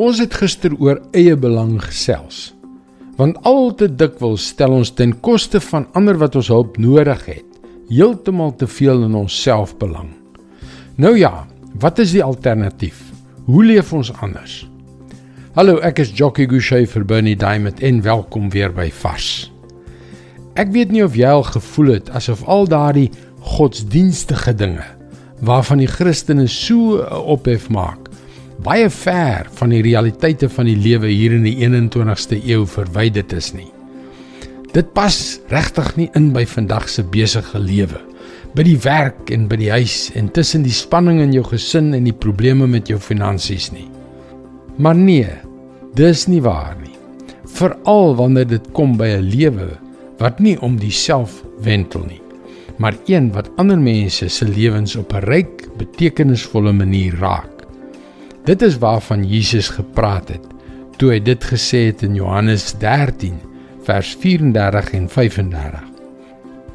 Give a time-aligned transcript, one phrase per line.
[0.00, 2.54] Ons het gister oor eie belang gesels.
[3.18, 7.58] Want al te dikwels stel ons ten koste van ander wat ons hulp nodig het,
[7.90, 10.08] heeltemal te veel in ons selfbelang.
[10.96, 11.44] Nou ja,
[11.84, 13.02] wat is die alternatief?
[13.44, 14.62] Hoe leef ons anders?
[15.58, 19.50] Hallo, ek is Jockey Gouchee vir Bernie Diamond en welkom weer by Vars.
[20.56, 23.10] Ek weet nie of jy al gevoel het asof al daardie
[23.52, 24.86] godsdienstige dinge
[25.44, 28.09] waarvan die Christene so ophef maak
[28.60, 33.52] baie ver van die realiteite van die lewe hier in die 21ste eeu verwyderd is
[33.56, 33.70] nie.
[34.74, 35.16] Dit pas
[35.50, 37.98] regtig nie in by vandag se besige lewe.
[38.54, 42.06] By die werk en by die huis en tussen die spanning in jou gesin en
[42.06, 43.88] die probleme met jou finansies nie.
[44.78, 45.30] Maar nee,
[45.96, 46.96] dis nie waar nie.
[47.56, 49.70] Veral wanneer dit kom by 'n lewe
[50.18, 52.20] wat nie om diself wentel nie,
[52.76, 57.59] maar een wat ander mense se lewens op 'n ryk, betekenisvolle manier raak.
[58.44, 60.46] Dit is waarvan Jesus gepraat het
[61.00, 63.38] toe hy dit gesê het in Johannes 13
[63.86, 65.86] vers 34 en 35.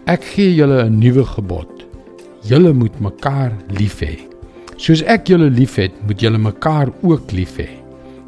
[0.09, 1.85] Ek gee julle 'n nuwe gebod.
[2.41, 4.17] Julle moet mekaar lief hê.
[4.77, 7.69] Soos ek julle liefhet, moet julle mekaar ook lief hê.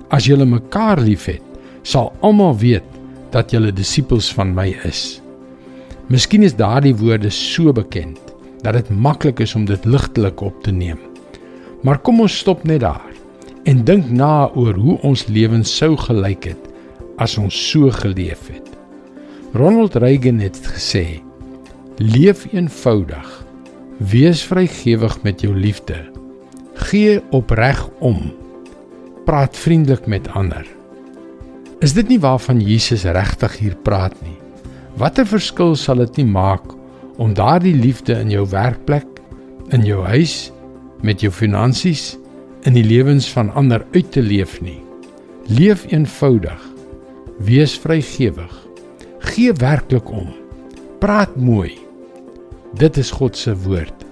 [0.09, 1.42] As julle mekaar liefhet,
[1.84, 2.86] sal almal weet
[3.31, 5.22] dat julle disippels van my is.
[6.08, 8.19] Miskien is daardie woorde so bekend
[8.62, 10.97] dat dit maklik is om dit ligtelik op te neem.
[11.84, 13.06] Maar kom ons stop net daar
[13.68, 16.68] en dink na oor hoe ons lewens sou gelyk het
[17.20, 18.64] as ons so geleef het.
[19.58, 21.20] Ronald Reagan het gesê:
[22.00, 23.28] Leef eenvoudig.
[23.98, 25.98] Wees vrygewig met jou liefde.
[26.88, 28.30] Gee opreg om.
[29.26, 30.68] Praat vriendelik met ander.
[31.81, 34.38] Is dit nie waarvan Jesus regtig hier praat nie?
[34.98, 36.64] Watter verskil sal dit nie maak
[37.18, 39.09] om daardie liefde in jou werkplek,
[39.74, 40.52] in jou huis,
[41.02, 42.16] met jou finansies
[42.68, 44.82] in die lewens van ander uit te leef nie.
[45.48, 46.60] Leef eenvoudig.
[47.40, 48.54] Wees vrygewig.
[49.32, 50.28] Gee werklik om.
[51.00, 51.78] Praat mooi.
[52.75, 54.03] Dit is God se woord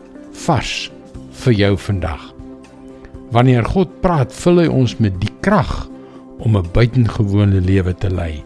[0.45, 0.91] vars
[1.43, 2.21] vir jou vandag.
[3.35, 5.89] Wanneer God praat, vul hy ons met die krag
[6.39, 8.43] om 'n buitengewone lewe te lei.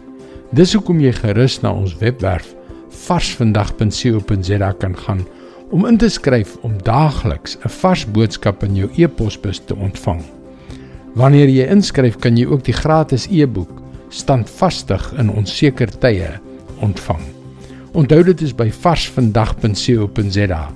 [0.50, 2.54] Dis hoekom jy gerus na ons webwerf
[2.90, 5.26] varsvandag.co.za kan gaan
[5.70, 10.22] om in te skryf om daagliks 'n vars boodskap in jou e-posbus te ontvang.
[11.14, 16.40] Wanneer jy inskryf, kan jy ook die gratis e-boek Standvastig in onseker tye
[16.82, 17.22] ontvang.
[17.92, 20.70] Onthou dit is by varsvandag.co.za.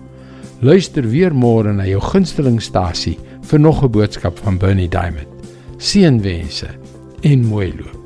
[0.60, 5.28] Luister weer môre na jou gunstelingstasie vir nog 'n boodskap van Bernie Diamond.
[5.78, 6.68] Seënwense
[7.22, 8.03] en mooi loop.